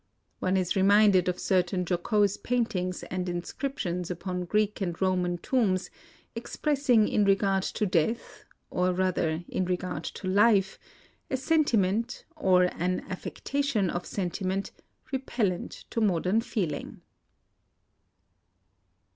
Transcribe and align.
One 0.39 0.57
is 0.57 0.75
reminded 0.75 1.29
of 1.29 1.37
certain 1.37 1.85
jocose 1.87 2.35
paintings 2.35 3.03
and 3.03 3.29
inscriptions 3.29 4.09
upon 4.09 4.45
Greek 4.45 4.81
and 4.81 4.99
Roman 4.99 5.37
tombs, 5.37 5.91
expressing 6.33 7.07
in 7.07 7.23
regard 7.23 7.61
to 7.61 7.85
death— 7.85 8.45
or 8.71 8.93
rather 8.93 9.43
in 9.47 9.65
regard 9.65 10.03
to 10.05 10.27
life— 10.27 10.79
a 11.29 11.37
sentiment, 11.37 12.25
or 12.35 12.63
an 12.79 13.01
affectation 13.11 13.91
of 13.91 14.07
sentiment, 14.07 14.71
repellent 15.13 15.85
to 15.91 16.01
modern 16.01 16.41
feeling. 16.41 17.01